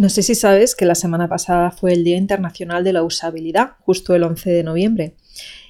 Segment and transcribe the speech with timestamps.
[0.00, 3.72] No sé si sabes que la semana pasada fue el Día Internacional de la Usabilidad,
[3.80, 5.16] justo el 11 de noviembre.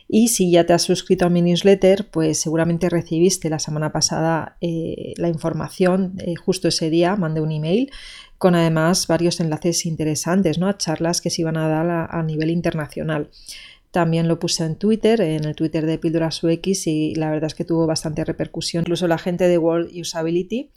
[0.06, 4.58] Y si ya te has suscrito a mi newsletter, pues seguramente recibiste la semana pasada
[4.60, 7.90] eh, la información, eh, justo ese día mandé un email
[8.36, 10.68] con además varios enlaces interesantes ¿no?
[10.68, 13.30] a charlas que se iban a dar a nivel internacional.
[13.90, 17.54] También lo puse en Twitter, en el Twitter de Píldoras UX y la verdad es
[17.54, 18.82] que tuvo bastante repercusión.
[18.82, 20.70] Incluso la gente de World Usability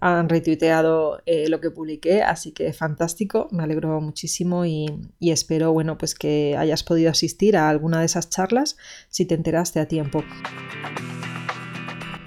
[0.00, 4.86] han retuiteado eh, lo que publiqué, así que fantástico, me alegro muchísimo y,
[5.18, 8.76] y, espero bueno, pues que hayas podido asistir a alguna de esas charlas
[9.08, 10.22] si te enteraste a tiempo.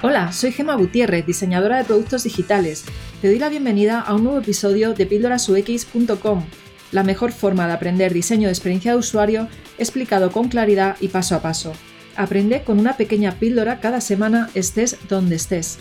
[0.01, 2.85] Hola, soy Gema Gutiérrez, diseñadora de productos digitales.
[3.21, 6.43] Te doy la bienvenida a un nuevo episodio de píldorasux.com
[6.91, 11.35] la mejor forma de aprender diseño de experiencia de usuario explicado con claridad y paso
[11.35, 11.73] a paso.
[12.15, 15.79] Aprende con una pequeña píldora cada semana estés donde estés.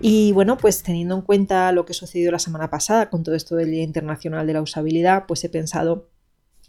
[0.00, 3.56] Y bueno, pues teniendo en cuenta lo que sucedió la semana pasada con todo esto
[3.56, 6.10] del Día Internacional de la Usabilidad, pues he pensado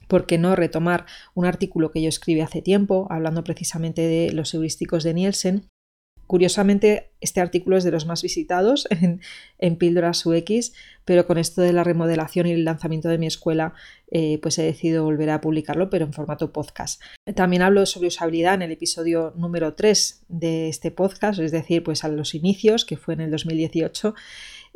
[0.07, 1.05] ¿por qué no retomar
[1.35, 5.69] un artículo que yo escribí hace tiempo, hablando precisamente de los heurísticos de Nielsen,
[6.27, 9.21] Curiosamente, este artículo es de los más visitados en,
[9.57, 10.73] en Píldoras UX,
[11.05, 13.73] pero con esto de la remodelación y el lanzamiento de mi escuela,
[14.11, 17.01] eh, pues he decidido volver a publicarlo, pero en formato podcast.
[17.33, 22.03] También hablo sobre usabilidad en el episodio número 3 de este podcast, es decir, pues
[22.03, 24.13] a los inicios, que fue en el 2018,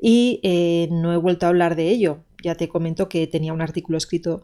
[0.02, 2.24] y eh, no he vuelto a hablar de ello.
[2.44, 4.44] Ya te comento que tenía un artículo escrito,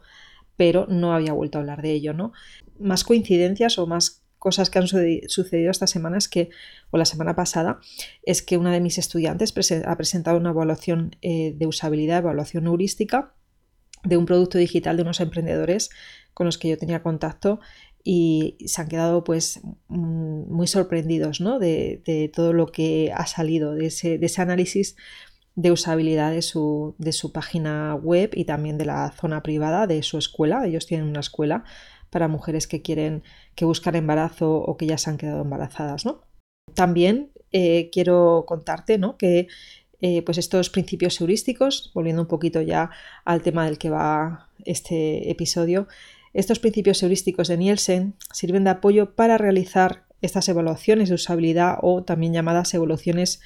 [0.56, 2.32] pero no había vuelto a hablar de ello, ¿no?
[2.78, 6.50] Más coincidencias o más cosas que han sucedido esta semana es que,
[6.90, 7.80] o la semana pasada,
[8.22, 9.52] es que una de mis estudiantes
[9.84, 13.34] ha presentado una evaluación eh, de usabilidad, evaluación heurística
[14.04, 15.90] de un producto digital de unos emprendedores
[16.34, 17.60] con los que yo tenía contacto
[18.04, 21.58] y se han quedado pues mm, muy sorprendidos ¿no?
[21.58, 24.96] de, todo lo que ha salido de ese, de ese análisis
[25.56, 30.04] de usabilidad de su, de su página web y también de la zona privada de
[30.04, 30.64] su escuela.
[30.64, 31.64] Ellos tienen una escuela
[32.10, 33.22] para mujeres que quieren,
[33.54, 36.22] que buscan embarazo o que ya se han quedado embarazadas, ¿no?
[36.74, 39.16] También eh, quiero contarte, ¿no?
[39.16, 39.48] Que
[40.00, 42.90] eh, pues estos principios heurísticos, volviendo un poquito ya
[43.24, 45.88] al tema del que va este episodio,
[46.34, 52.04] estos principios heurísticos de Nielsen sirven de apoyo para realizar estas evaluaciones de usabilidad o
[52.04, 53.40] también llamadas evoluciones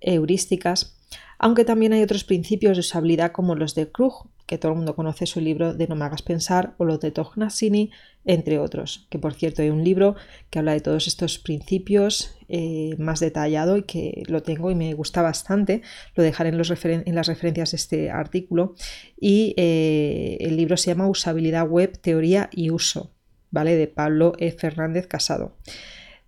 [0.00, 0.96] heurísticas,
[1.42, 4.94] aunque también hay otros principios de usabilidad como los de Krug, que todo el mundo
[4.94, 7.90] conoce su libro de No me hagas pensar, o los de Tognasini,
[8.24, 9.08] entre otros.
[9.10, 10.14] Que por cierto hay un libro
[10.50, 14.94] que habla de todos estos principios eh, más detallado y que lo tengo y me
[14.94, 15.82] gusta bastante.
[16.14, 18.76] Lo dejaré en, las referencias de este artículo.
[19.20, 23.10] Y eh, el libro se llama Usabilidad Web, Teoría y Uso,
[23.50, 23.74] ¿vale?
[23.74, 24.52] De Pablo E.
[24.52, 25.56] Fernández Casado.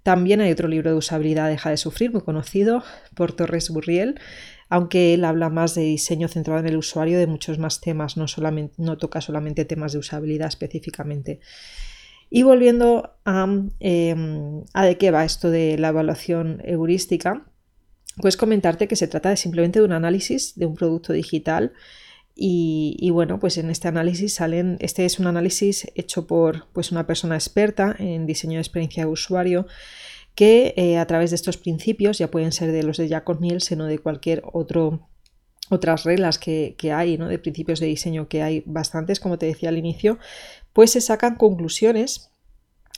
[0.05, 2.83] También hay otro libro de usabilidad, Deja de Sufrir, muy conocido
[3.15, 4.21] por Torres Burriel,
[4.75, 8.99] aunque él habla más de diseño centrado en el usuario, de muchos más temas, no,
[8.99, 11.39] toca solamente temas de usabilidad específicamente.
[12.29, 13.47] Y volviendo a,
[13.79, 17.47] em, a de qué va esto de la evaluación heurística,
[18.17, 21.73] pues comentarte que se trata de simplemente de un análisis de un producto digital
[22.35, 26.91] y, y, bueno, pues en este análisis salen, este es un análisis hecho por pues
[26.91, 29.69] una persona experta en diseño de experiencia de usuario
[30.34, 33.81] que eh, a través de estos principios, ya pueden ser de los de Jacob Nielsen
[33.81, 35.09] o de cualquier otro
[35.71, 37.28] otras reglas que, hay, ¿no?
[37.28, 40.19] de principios de diseño que hay bastantes, como te decía al inicio,
[40.73, 42.31] pues se sacan conclusiones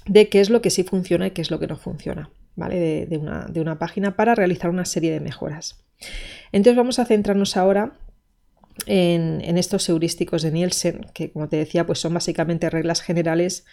[0.07, 3.07] de qué es lo que sí funciona y qué es lo que no funciona, ¿vale?
[3.07, 5.85] De, una, de una página para realizar una serie de mejoras.
[6.53, 7.99] Entonces vamos a centrarnos ahora
[8.87, 13.65] en, en, estos heurísticos de Nielsen, que como te decía, pues son básicamente reglas generales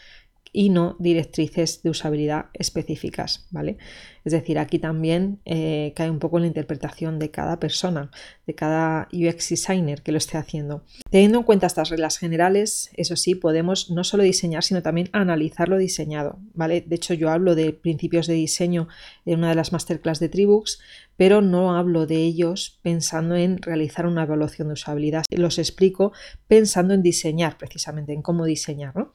[0.52, 3.78] y no directrices de usabilidad específicas, ¿vale?
[4.24, 8.12] Es decir, aquí también eh, cae un poco en la interpretación de cada persona,
[8.46, 10.86] de cada UX designer que lo esté haciendo.
[11.10, 15.68] Teniendo en cuenta estas reglas generales, eso sí, podemos no solo diseñar, sino también analizar
[15.68, 16.82] lo diseñado, ¿vale?
[16.82, 18.88] De hecho, yo hablo de principios de diseño
[19.26, 20.80] en una de las masterclass de Tribux,
[21.18, 25.24] pero no hablo de ellos pensando en realizar una evaluación de usabilidad.
[25.30, 26.14] Los explico
[26.48, 29.14] pensando en diseñar, precisamente, en cómo diseñar, ¿no?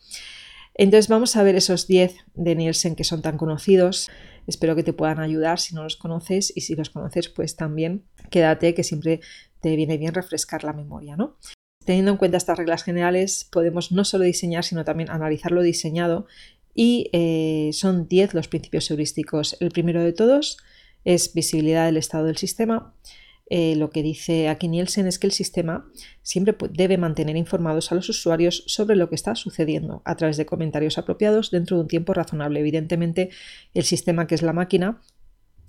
[0.79, 4.09] Entonces vamos a ver esos 10 de Nielsen que son tan conocidos.
[4.47, 8.05] Espero que te puedan ayudar si no los conoces y si los conoces pues también
[8.31, 9.21] quédate que siempre
[9.61, 11.37] te viene bien refrescar la memoria, ¿no?
[11.85, 16.27] Teniendo en cuenta estas reglas generales podemos no solo diseñar sino también analizar lo diseñado
[16.75, 19.57] y eh, son 10 los principios heurísticos.
[19.59, 20.59] El primero de todos
[21.05, 22.95] es visibilidad del estado del sistema.
[23.51, 25.87] Eh, lo que dice aquí Nielsen es que el sistema
[26.23, 30.45] siempre debe mantener informados a los usuarios sobre lo que está sucediendo a través de
[30.45, 32.61] comentarios apropiados dentro de un tiempo razonable.
[32.61, 33.31] Evidentemente,
[33.73, 35.01] el sistema que es la máquina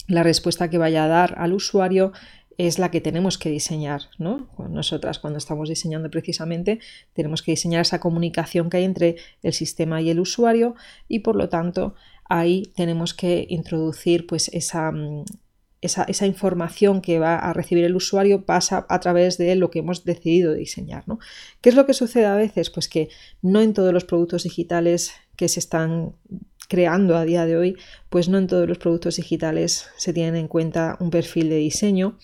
[0.09, 2.11] la respuesta que vaya a dar al usuario
[2.57, 4.49] es la que tenemos que diseñar, ¿no?
[4.69, 6.79] Nosotras cuando estamos diseñando precisamente
[7.13, 10.75] tenemos que diseñar esa comunicación que hay entre el sistema y el usuario
[11.07, 11.93] y por lo tanto
[12.27, 14.91] ahí tenemos que introducir pues esa,
[15.81, 19.79] mm, esa, información que va a recibir el usuario pasa a través de lo que
[19.79, 21.03] hemos decidido diseñar.
[21.07, 21.19] ¿no?
[21.61, 22.69] ¿Qué es lo que sucede a veces?
[22.69, 23.09] Pues que
[23.41, 26.13] no en todos los productos digitales que se están
[26.69, 27.75] creando a día de hoy,
[28.09, 32.17] pues no en todos los productos digitales se tiene en cuenta un perfil de diseño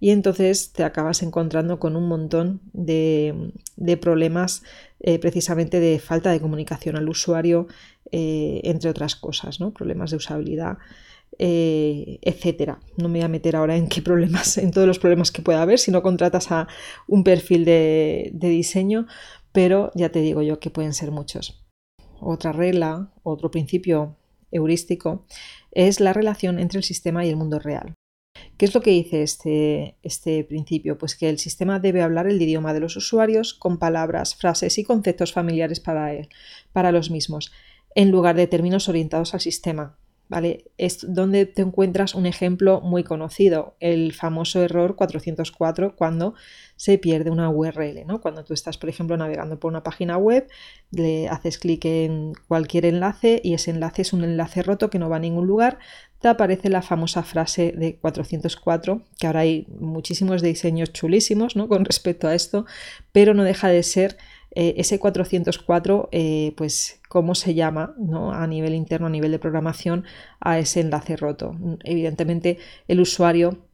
[0.00, 3.52] y entonces te acabas encontrando con un montón de,
[4.00, 4.64] problemas
[5.00, 7.68] eh, precisamente de falta de comunicación al usuario,
[8.10, 9.72] eh, entre otras cosas, ¿no?
[9.72, 10.78] problemas de usabilidad.
[11.38, 12.78] Eh, etcétera.
[12.96, 15.62] No me voy a meter ahora en qué problemas, en todos los problemas que pueda
[15.62, 16.68] haber si no contratas a
[17.08, 19.06] un perfil de, diseño,
[19.50, 21.64] pero ya te digo yo que pueden ser muchos.
[22.20, 24.16] Otra regla, otro principio
[24.50, 25.26] heurístico,
[25.72, 27.94] es la relación entre el sistema y el mundo real.
[28.56, 30.98] ¿Qué es lo que dice este, este, principio?
[30.98, 34.84] Pues que el sistema debe hablar el idioma de los usuarios con palabras, frases y
[34.84, 36.28] conceptos familiares para, él,
[36.72, 37.52] para los mismos,
[37.94, 39.98] en lugar de términos orientados al sistema,
[40.78, 46.34] es donde te encuentras un ejemplo muy conocido, el famoso error 404 cuando
[46.76, 48.20] se pierde una URL, ¿no?
[48.20, 50.48] Cuando tú estás, por ejemplo, navegando por una página web,
[50.90, 55.10] le haces clic en cualquier enlace y ese enlace es un enlace roto que no
[55.10, 55.78] va a ningún lugar,
[56.20, 61.68] te aparece la famosa frase de 404, que ahora hay muchísimos diseños chulísimos, ¿no?
[61.68, 62.64] Con respecto a esto,
[63.12, 64.16] pero no deja de ser
[64.54, 68.32] eh, ese 404, eh, pues cómo se llama ¿no?
[68.32, 70.04] a nivel interno, a nivel de programación,
[70.40, 71.56] a ese enlace roto.
[71.84, 73.66] Evidentemente, el usuario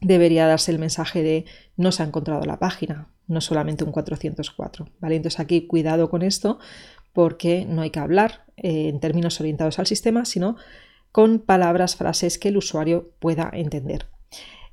[0.00, 1.44] debería darse el mensaje de
[1.76, 4.88] no se ha encontrado la página, no solamente un 404.
[5.00, 5.16] ¿vale?
[5.16, 6.58] Entonces aquí cuidado con esto
[7.12, 10.56] porque no hay que hablar eh, en términos orientados al sistema, sino
[11.12, 14.06] con palabras, frases que el usuario pueda entender.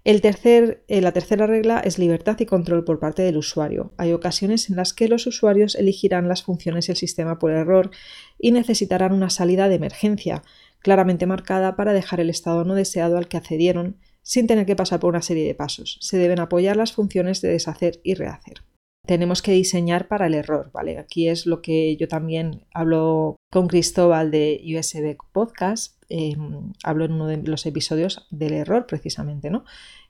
[0.04, 3.94] El tercer, eh, la tercera regla es libertad y control por parte del usuario.
[3.98, 7.92] Hay ocasiones en las que los usuarios elegirán las funciones del sistema por error
[8.40, 10.42] y necesitarán una salida de emergencia
[10.80, 15.00] claramente marcada para dejar el estado no deseado al que accedieron sin tener que pasar
[15.00, 16.00] por una serie de pasos.
[16.02, 18.64] Se deben apoyar las funciones de deshacer y rehacer.
[19.06, 20.98] Tenemos que diseñar para el error, ¿vale?
[20.98, 27.14] Aquí es lo que yo también hablo con Cristóbal de USB Podcast Em, hablo en
[27.14, 29.64] uno de los episodios del error precisamente, ¿no?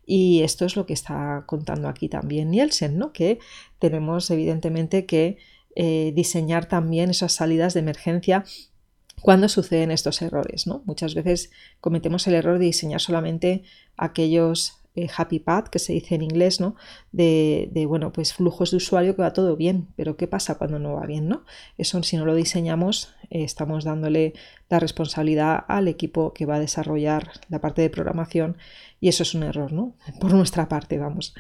[0.04, 3.14] Y esto es lo que está contando aquí también Nielsen, ¿no?
[3.14, 3.38] Que
[3.78, 5.38] tenemos evidentemente que
[5.76, 8.46] eh, diseñar también esas salidas de emergencia
[9.22, 10.82] cuando suceden estos errores, ¿no?
[10.86, 11.52] Muchas veces
[11.82, 13.62] cometemos el error de diseñar solamente
[13.96, 16.76] aquellos eh, happy path, que se dice en inglés, ¿no?
[17.12, 20.96] De, bueno, pues flujos de usuario que va todo bien, pero ¿qué pasa cuando no
[20.96, 21.46] va bien, ¿no?
[21.78, 24.34] Eso si no lo diseñamos, eh, estamos dándole
[24.70, 28.58] la responsabilidad al equipo que va a desarrollar la parte de programación
[29.00, 29.96] y eso es un error, ¿no?
[30.20, 31.34] Por nuestra parte, vamos.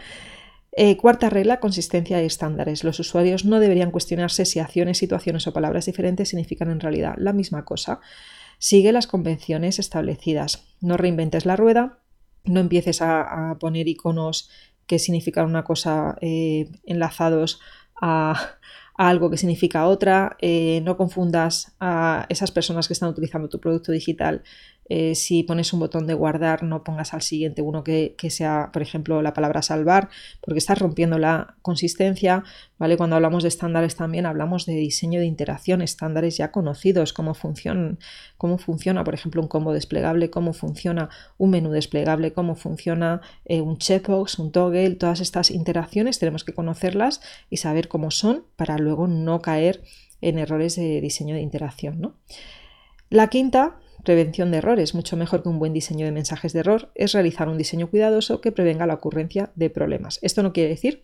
[0.74, 2.86] Eh, cuarta regla, consistencia de estándares.
[2.86, 7.33] Los usuarios no deberían cuestionarse si acciones, situaciones o palabras diferentes significan en realidad la
[7.33, 8.00] misma cosa.
[8.57, 10.63] Sigue las convenciones establecidas.
[10.80, 12.00] No reinventes la rueda,
[12.45, 14.49] no empieces a, poner iconos
[14.88, 17.59] que significan una cosa eh, enlazados
[18.01, 18.57] a,
[18.95, 23.91] algo que significa otra, eh, no confundas a esas personas que están utilizando tu producto
[23.91, 24.43] digital
[24.93, 28.81] eh, si pones un botón de guardar, no pongas al siguiente uno que, sea, por
[28.81, 30.10] ejemplo, la palabra salvar,
[30.41, 32.43] porque estás rompiendo la consistencia,
[32.77, 32.98] ¿vale?
[32.98, 37.33] Cuando hablamos de estándares también hablamos de diseño de interacción, estándares ya conocidos, cómo
[38.38, 41.07] cómo funciona, por ejemplo, un combo desplegable, cómo funciona
[41.38, 46.53] un menú desplegable, cómo funciona eh, un checkbox, un toggle, todas estas interacciones tenemos que
[46.53, 49.83] conocerlas y saber cómo son para luego no caer
[50.19, 52.15] en errores de diseño de interacción, ¿no?
[53.10, 54.96] La quinta Prevención de errores.
[54.96, 58.41] Mucho mejor que un buen diseño de mensajes de error es realizar un diseño cuidadoso
[58.41, 60.20] que prevenga la ocurrencia de problemas.
[60.22, 61.03] Esto no quiere decir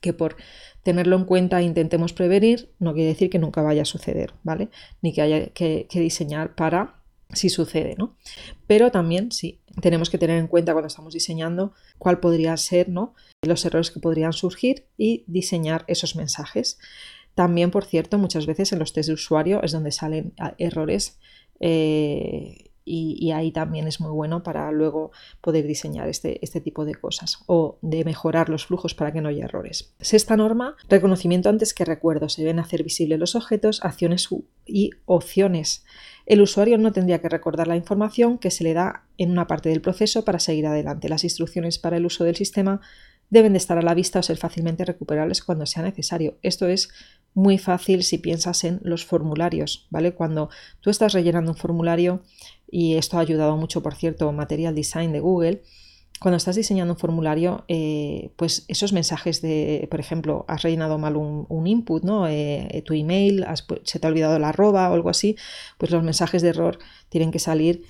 [0.00, 0.36] que por
[0.82, 4.70] tenerlo en cuenta intentemos prevenir, no quiere decir que nunca vaya a suceder, ¿vale?
[5.02, 6.96] Ni que haya que, diseñar para
[7.32, 8.16] si sucede, ¿no?
[8.66, 13.14] Pero también sí, tenemos que tener en cuenta cuando estamos diseñando cuál podría ser, ¿no?
[13.42, 16.78] Los errores que podrían surgir y diseñar esos mensajes.
[17.34, 21.20] También, por cierto, muchas veces en los test de usuario es donde salen errores
[21.60, 26.94] eh, y, ahí también es muy bueno para luego poder diseñar este, este, tipo de
[26.94, 29.94] cosas o de mejorar los flujos para que no haya errores.
[30.00, 32.28] Sexta norma, reconocimiento antes que recuerdo.
[32.28, 34.28] Se deben hacer visibles los objetos, acciones
[34.66, 35.84] y opciones.
[36.26, 39.68] El usuario no tendría que recordar la información que se le da en una parte
[39.68, 41.08] del proceso para seguir adelante.
[41.08, 42.80] Las instrucciones para el uso del sistema
[43.30, 46.38] deben de estar a la vista o ser fácilmente recuperables cuando sea necesario.
[46.42, 46.88] Esto es
[47.34, 50.14] muy fácil si piensas en los formularios, ¿vale?
[50.14, 52.22] Cuando tú estás rellenando un formulario,
[52.70, 55.62] y esto ha ayudado mucho, por cierto, Material Design de Google,
[56.20, 61.16] cuando estás diseñando un formulario, eh, pues esos mensajes de, por ejemplo, has rellenado mal
[61.16, 62.28] un, input, ¿no?
[62.28, 63.46] Eh, tu email,
[63.84, 65.36] se te ha olvidado la arroba o algo así,
[65.78, 67.84] pues los mensajes de error tienen que salir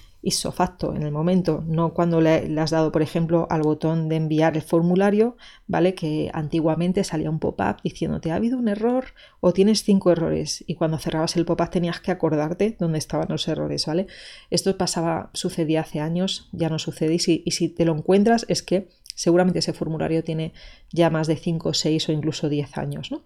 [0.53, 4.57] facto en el momento, no cuando le, has dado, por ejemplo, al botón de enviar
[4.57, 5.37] el formulario,
[5.67, 5.95] ¿vale?
[5.95, 9.07] Que antiguamente salía un pop-up diciéndote ha habido un error
[9.41, 13.49] o tienes cinco errores y cuando cerrabas el pop-up tenías que acordarte dónde estaban los
[13.49, 14.07] errores, ¿vale?
[14.51, 18.45] Esto pasaba, sucedía hace años, ya no sucede y si, y si te lo encuentras
[18.49, 20.53] es que seguramente ese formulario tiene
[20.93, 23.23] ya más de 5, 6 o incluso 10 años, ¿no?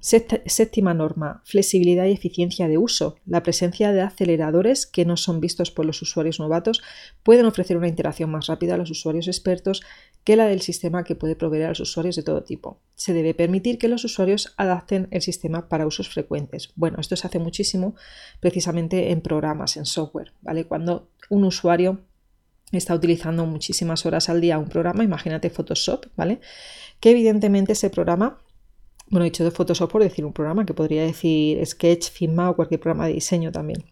[0.00, 3.16] Séptima norma, flexibilidad y eficiencia de uso.
[3.26, 6.82] La presencia de aceleradores que no son vistos por los usuarios novatos
[7.22, 9.82] pueden ofrecer una interacción más rápida a los usuarios expertos
[10.24, 12.80] que la del sistema que puede proveer a los usuarios de todo tipo.
[12.94, 16.72] Se debe permitir que los usuarios adapten el sistema para usos frecuentes.
[16.76, 17.94] Bueno, esto se hace muchísimo
[18.40, 20.64] precisamente en programas, en software, ¿vale?
[20.64, 22.00] Cuando un usuario
[22.72, 26.40] está utilizando muchísimas horas al día un programa, imagínate Photoshop, ¿vale?
[27.00, 28.38] Que evidentemente ese programa
[29.10, 32.56] bueno, he dicho de Photoshop por decir un programa, que podría decir Sketch, Figma o
[32.56, 33.84] cualquier programa de diseño también.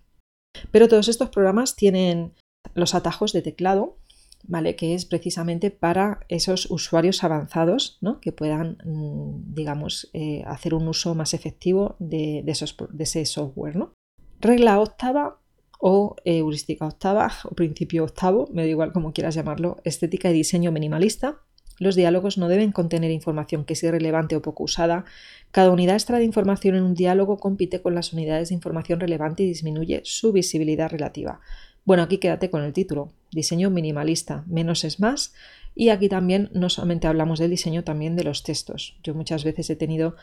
[0.70, 2.34] Pero todos estos programas tienen
[2.74, 3.98] los atajos de teclado,
[4.44, 4.76] ¿vale?
[4.76, 8.20] Que es precisamente para esos usuarios avanzados, ¿no?
[8.20, 13.94] Que puedan, mm, digamos, eh, hacer un uso más efectivo de, ese software, ¿no?
[14.40, 15.40] Regla octava
[15.80, 20.70] o heurística octava o principio octavo, me da igual como quieras llamarlo, estética y diseño
[20.70, 21.42] minimalista,
[21.78, 25.04] los diálogos no deben contener información que sea irrelevante o poco usada.
[25.50, 29.42] Cada unidad extra de información en un diálogo compite con las unidades de información relevante
[29.42, 31.40] y disminuye su visibilidad relativa.
[31.84, 33.12] Bueno, aquí quédate con el título.
[33.30, 34.44] Diseño minimalista.
[34.46, 35.32] Menos es más.
[35.74, 38.98] Y aquí también no solamente hablamos del diseño, también de los textos.
[39.02, 40.16] Yo muchas veces he tenido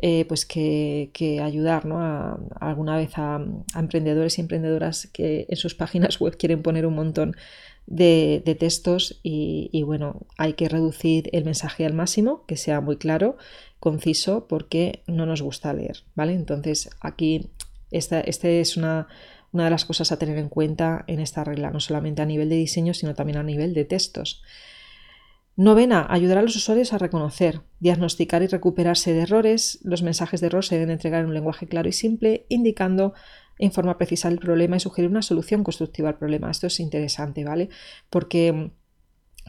[0.00, 3.44] eh, pues que, ayudar a, alguna vez a,
[3.76, 7.36] emprendedores y emprendedoras que en sus páginas web quieren poner un montón
[7.88, 13.36] de, textos y, bueno, hay que reducir el mensaje al máximo, que sea muy claro,
[13.80, 16.34] conciso, porque no nos gusta leer, ¿vale?
[16.34, 17.50] Entonces aquí
[17.90, 19.08] esta, es una,
[19.52, 22.50] una de las cosas a tener en cuenta en esta regla, no solamente a nivel
[22.50, 24.42] de diseño, sino también a nivel de textos.
[25.56, 29.80] Novena, ayudar a los usuarios a reconocer, diagnosticar y recuperarse de errores.
[29.82, 33.14] Los mensajes de error se deben entregar en un lenguaje claro y simple, indicando
[33.58, 36.50] en forma precisa el problema y sugerir una solución constructiva al problema.
[36.50, 37.68] Esto es interesante, ¿vale?
[38.10, 38.70] Porque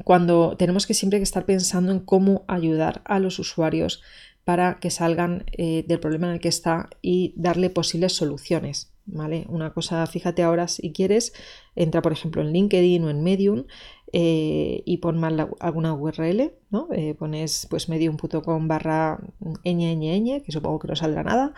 [0.04, 4.02] cuando tenemos que siempre que estar pensando en cómo ayudar a los usuarios
[4.44, 8.92] para que salgan eh, del problema en el que está y darle posibles soluciones.
[9.12, 9.46] ¿Vale?
[9.50, 11.34] Una cosa, fíjate ahora si quieres,
[11.76, 13.66] entra por ejemplo en LinkedIn o en Medium
[14.14, 16.88] eh, y pon mal alguna URL, ¿no?
[16.92, 19.20] Eh, pones pues medium.com barra
[19.64, 21.54] ñ, que supongo que no saldrá nada,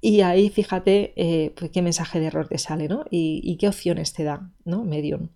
[0.00, 3.04] y ahí fíjate eh, pues, qué mensaje de error te sale ¿no?
[3.10, 4.84] y, qué opciones te da ¿no?
[4.84, 5.28] Medium.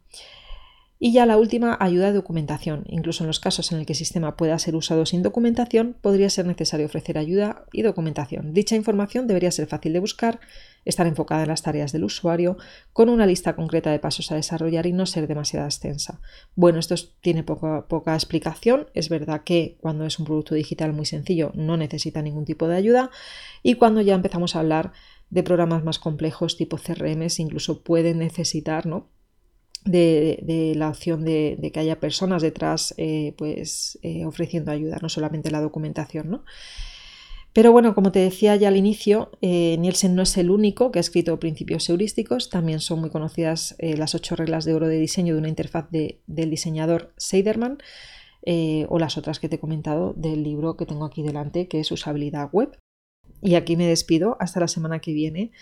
[1.07, 2.85] Y ya la última, ayuda de documentación.
[2.89, 6.31] Incluso en los casos en el que el sistema pueda ser usado sin documentación, podría
[6.31, 8.55] ser necesario ofrecer ayuda y documentación.
[8.55, 10.41] Dicha información debería ser fácil de buscar,
[10.87, 12.57] estar enfocada en las tareas del usuario,
[12.95, 16.23] con una lista concreta de pasos a desarrollar y no ser demasiado extensa.
[16.55, 18.87] Bueno, esto tiene poca, explicación.
[18.95, 22.77] Es verdad que cuando es un producto digital muy sencillo no necesita ningún tipo de
[22.77, 23.11] ayuda
[23.63, 24.93] y cuando ya empezamos a hablar
[25.29, 29.11] de programas más complejos tipo CRMs incluso pueden necesitar ¿no?
[29.85, 35.51] De, la opción de, que haya personas detrás eh, pues, eh, ofreciendo ayuda, no solamente
[35.51, 36.31] la documentación.
[36.31, 36.45] ¿no?
[37.53, 40.99] Pero bueno, como te decía ya al inicio, eh, Nielsen no es el único que
[40.99, 45.35] ha escrito principios heurísticos, también son muy conocidas las ocho reglas de oro de diseño
[45.35, 47.79] de una interfaz del diseñador Seiderman
[48.89, 51.91] o las otras que te he comentado del libro que tengo aquí delante, que es
[51.93, 52.79] Usabilidad Web.
[53.41, 55.53] Y aquí me despido hasta la semana que viene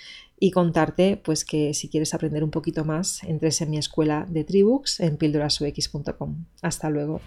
[0.42, 4.42] y contarte pues que si quieres aprender un poquito más, entres en mi escuela de
[4.42, 6.46] Tribooks en pildorasux.com.
[6.62, 7.20] Hasta luego.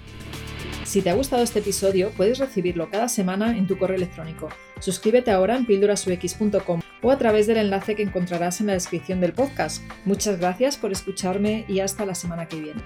[0.84, 4.50] Si te ha gustado este episodio, puedes recibirlo cada semana en tu correo electrónico.
[4.82, 9.32] Suscríbete ahora en pildorasux.com o a través del enlace que encontrarás en la descripción del
[9.32, 9.82] podcast.
[10.04, 12.84] Muchas gracias por escucharme y hasta la semana que viene.